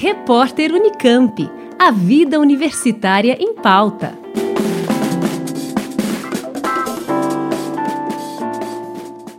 Repórter 0.00 0.72
Unicamp. 0.72 1.50
A 1.76 1.90
vida 1.90 2.38
universitária 2.38 3.36
em 3.40 3.52
pauta. 3.52 4.16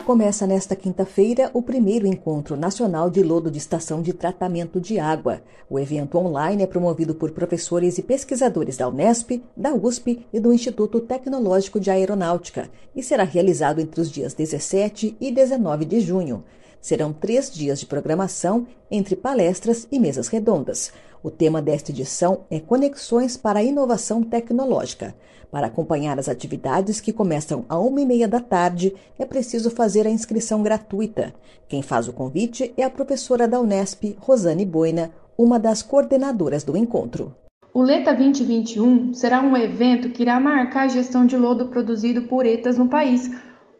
Começa 0.05 0.45
nesta 0.45 0.75
quinta-feira 0.75 1.49
o 1.53 1.61
primeiro 1.61 2.05
encontro 2.05 2.57
nacional 2.57 3.09
de 3.09 3.23
lodo 3.23 3.49
de 3.49 3.57
estação 3.57 4.01
de 4.01 4.11
tratamento 4.11 4.81
de 4.81 4.99
água. 4.99 5.41
O 5.69 5.79
evento 5.79 6.17
online 6.17 6.63
é 6.63 6.67
promovido 6.67 7.15
por 7.15 7.31
professores 7.31 7.97
e 7.97 8.03
pesquisadores 8.03 8.75
da 8.75 8.89
Unesp, 8.89 9.41
da 9.55 9.73
USP 9.73 10.25
e 10.33 10.41
do 10.41 10.51
Instituto 10.51 10.99
Tecnológico 10.99 11.79
de 11.79 11.89
Aeronáutica 11.89 12.69
e 12.93 13.01
será 13.01 13.23
realizado 13.23 13.79
entre 13.79 14.01
os 14.01 14.11
dias 14.11 14.33
17 14.33 15.15
e 15.21 15.31
19 15.31 15.85
de 15.85 16.01
junho. 16.01 16.43
Serão 16.81 17.11
três 17.11 17.51
dias 17.51 17.79
de 17.79 17.85
programação 17.85 18.65
entre 18.89 19.15
palestras 19.15 19.87
e 19.91 19.99
mesas 19.99 20.27
redondas. 20.27 20.91
O 21.21 21.29
tema 21.29 21.61
desta 21.61 21.91
edição 21.91 22.45
é 22.49 22.59
Conexões 22.59 23.35
para 23.35 23.59
a 23.59 23.63
Inovação 23.63 24.23
Tecnológica. 24.23 25.13
Para 25.51 25.67
acompanhar 25.67 26.17
as 26.17 26.29
atividades 26.29 27.01
que 27.01 27.11
começam 27.11 27.65
a 27.67 27.77
uma 27.77 27.99
e 27.99 28.05
meia 28.05 28.27
da 28.27 28.39
tarde, 28.39 28.95
é 29.17 29.25
preciso 29.25 29.69
fazer 29.69 30.07
a 30.07 30.09
inscrição 30.09 30.61
gratuita. 30.61 31.33
Quem 31.67 31.81
faz 31.81 32.07
o 32.07 32.13
convite 32.13 32.73
é 32.77 32.83
a 32.83 32.89
professora 32.89 33.47
da 33.47 33.59
Unesp, 33.59 34.15
Rosane 34.19 34.65
Boina, 34.65 35.11
uma 35.37 35.59
das 35.59 35.81
coordenadoras 35.81 36.63
do 36.63 36.77
encontro. 36.77 37.35
O 37.73 37.81
LETA 37.81 38.13
2021 38.13 39.13
será 39.13 39.41
um 39.41 39.55
evento 39.55 40.09
que 40.09 40.21
irá 40.23 40.39
marcar 40.39 40.85
a 40.85 40.87
gestão 40.87 41.25
de 41.25 41.37
lodo 41.37 41.67
produzido 41.67 42.23
por 42.23 42.45
ETAs 42.45 42.77
no 42.77 42.87
país, 42.87 43.29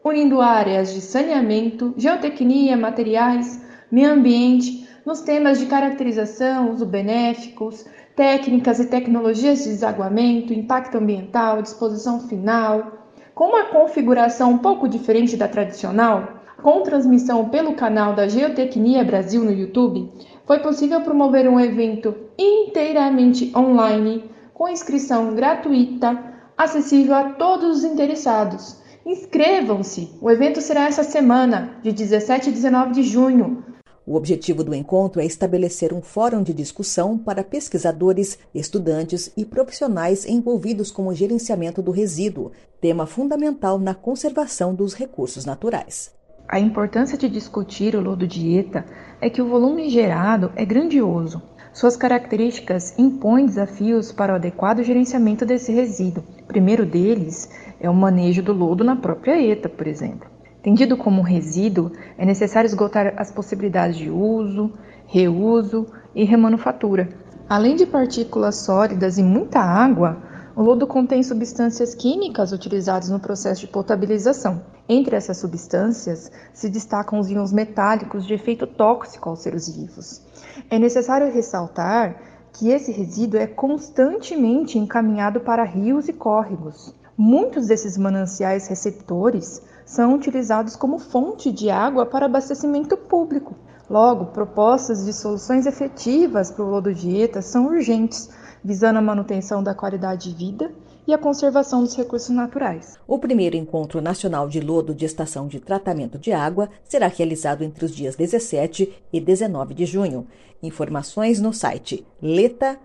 unindo 0.04 0.40
áreas 0.40 0.94
de 0.94 1.02
saneamento, 1.02 1.94
geotecnia, 1.98 2.78
materiais, 2.78 3.62
meio 3.92 4.12
ambiente, 4.12 4.88
nos 5.06 5.22
temas 5.22 5.60
de 5.60 5.66
caracterização, 5.66 6.72
uso 6.72 6.86
benéficos, 6.86 7.86
técnicas 8.16 8.80
e 8.80 8.88
tecnologias 8.88 9.60
de 9.60 9.70
desaguamento, 9.70 10.54
impacto 10.54 10.98
ambiental, 10.98 11.62
disposição 11.62 12.28
final. 12.28 13.10
Com 13.34 13.50
uma 13.50 13.66
configuração 13.66 14.52
um 14.52 14.58
pouco 14.58 14.88
diferente 14.88 15.36
da 15.36 15.48
tradicional, 15.48 16.40
com 16.62 16.82
transmissão 16.82 17.50
pelo 17.50 17.74
canal 17.74 18.14
da 18.14 18.28
Geotecnia 18.28 19.04
Brasil 19.04 19.44
no 19.44 19.52
YouTube, 19.52 20.12
foi 20.46 20.60
possível 20.60 21.02
promover 21.02 21.48
um 21.48 21.60
evento 21.60 22.16
inteiramente 22.38 23.52
online, 23.56 24.30
com 24.54 24.68
inscrição 24.68 25.34
gratuita, 25.36 26.18
acessível 26.58 27.16
a 27.16 27.24
todos 27.32 27.78
os 27.78 27.84
interessados 27.84 28.80
Inscrevam-se! 29.10 30.08
O 30.22 30.30
evento 30.30 30.62
será 30.62 30.86
essa 30.86 31.04
semana, 31.04 31.80
de 31.82 31.92
17 31.92 32.50
a 32.50 32.54
19 32.54 32.92
de 32.92 33.02
junho. 33.02 33.64
O 34.06 34.14
objetivo 34.14 34.64
do 34.64 34.76
encontro 34.76 35.20
é 35.20 35.26
estabelecer 35.26 35.92
um 35.92 36.00
fórum 36.00 36.44
de 36.44 36.54
discussão 36.54 37.18
para 37.18 37.44
pesquisadores, 37.44 38.38
estudantes 38.54 39.32
e 39.36 39.44
profissionais 39.44 40.28
envolvidos 40.28 40.92
com 40.92 41.08
o 41.08 41.16
gerenciamento 41.16 41.82
do 41.82 41.90
resíduo, 41.90 42.52
tema 42.80 43.08
fundamental 43.08 43.80
na 43.80 43.96
conservação 43.96 44.76
dos 44.76 44.94
recursos 44.94 45.44
naturais. 45.44 46.14
A 46.48 46.60
importância 46.60 47.18
de 47.18 47.28
discutir 47.28 47.96
o 47.96 48.02
lodo 48.02 48.28
dieta 48.28 48.86
é 49.20 49.28
que 49.28 49.42
o 49.42 49.50
volume 49.50 49.90
gerado 49.90 50.52
é 50.56 50.64
grandioso. 50.64 51.42
Suas 51.72 51.96
características 51.96 52.98
impõem 52.98 53.46
desafios 53.46 54.12
para 54.12 54.34
o 54.34 54.36
adequado 54.36 54.84
gerenciamento 54.84 55.46
desse 55.46 55.72
resíduo. 55.72 56.24
O 56.42 56.46
primeiro 56.46 56.86
deles 56.86 57.50
é 57.80 57.90
o 57.90 57.94
manejo 57.94 58.44
do 58.44 58.54
lodo 58.54 58.84
na 58.84 58.96
própria 58.96 59.42
ETA, 59.42 59.70
por 59.70 59.88
exemplo. 59.88 60.30
Entendido 60.60 60.98
como 60.98 61.22
resíduo, 61.22 61.92
é 62.18 62.26
necessário 62.26 62.68
esgotar 62.68 63.14
as 63.18 63.32
possibilidades 63.32 63.98
de 63.98 64.10
uso, 64.10 64.74
reuso 65.08 65.88
e 66.14 66.26
remanufatura. 66.26 67.10
Além 67.48 67.76
de 67.76 67.86
partículas 67.86 68.58
sólidas 68.58 69.18
e 69.18 69.24
muita 69.24 69.60
água, 69.60 70.22
o 70.56 70.62
lodo 70.62 70.86
contém 70.86 71.24
substâncias 71.24 71.96
químicas 71.96 72.52
utilizadas 72.52 73.10
no 73.10 73.20
processo 73.20 73.62
de 73.62 73.68
potabilização. 73.68 74.62
Entre 74.90 75.16
essas 75.16 75.38
substâncias 75.38 76.30
se 76.54 76.70
destacam 76.70 77.18
os 77.18 77.30
íons 77.32 77.54
metálicos 77.54 78.28
de 78.28 78.34
efeito 78.34 78.68
tóxico 78.68 79.30
aos 79.30 79.40
seres 79.40 79.74
vivos. 79.74 80.22
É 80.70 80.78
necessário 80.78 81.32
ressaltar 81.32 82.22
que 82.52 82.70
esse 82.70 82.92
resíduo 82.92 83.40
é 83.40 83.48
constantemente 83.48 84.78
encaminhado 84.78 85.40
para 85.40 85.64
rios 85.64 86.10
e 86.10 86.14
córregos. 86.14 86.94
Muitos 87.22 87.68
desses 87.68 87.98
mananciais 87.98 88.70
receptores 88.70 89.62
são 89.86 90.16
utilizados 90.16 90.78
como 90.78 90.98
fonte 90.98 91.52
de 91.52 91.70
água 91.70 92.06
para 92.06 92.28
abastecimento 92.28 92.96
público. 92.96 93.58
Logo, 93.90 94.28
propostas 94.28 95.04
de 95.04 95.12
soluções 95.12 95.66
efetivas 95.66 96.50
para 96.50 96.64
o 96.64 96.70
lodo 96.70 96.94
dieta 96.94 97.42
são 97.42 97.66
urgentes, 97.66 98.30
visando 98.64 99.00
a 99.00 99.02
manutenção 99.02 99.62
da 99.62 99.76
qualidade 99.76 100.30
de 100.30 100.38
vida 100.38 100.72
e 101.06 101.14
a 101.14 101.18
conservação 101.18 101.84
dos 101.84 101.94
recursos 101.94 102.30
naturais. 102.30 102.98
O 103.06 103.20
primeiro 103.20 103.58
encontro 103.58 104.00
nacional 104.00 104.48
de 104.48 104.62
lodo 104.62 104.96
de 104.96 105.04
estação 105.04 105.46
de 105.50 105.60
tratamento 105.60 106.18
de 106.18 106.32
água 106.32 106.70
será 106.86 107.08
realizado 107.08 107.66
entre 107.66 107.84
os 107.84 107.94
dias 107.94 108.16
17 108.16 108.96
e 109.12 109.20
19 109.20 109.74
de 109.74 109.86
junho. 109.86 110.26
Informações 110.64 111.42
no 111.42 111.52
site 111.52 112.08
leta.ita.br. 112.22 112.80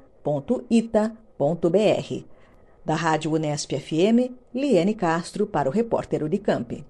Da 2.84 2.95
Rádio 2.95 3.33
Unesp 3.33 3.72
FM, 3.72 4.31
Liane 4.55 4.95
Castro 4.95 5.47
para 5.47 5.71
o 5.71 5.72
repórter 5.72 6.22
Unicamp. 6.22 6.84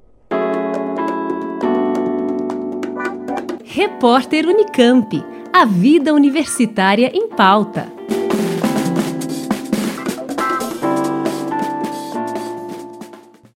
Repórter 3.65 4.45
Unicamp. 4.47 5.25
A 5.53 5.65
vida 5.65 6.13
universitária 6.13 7.13
em 7.15 7.29
pauta. 7.29 7.94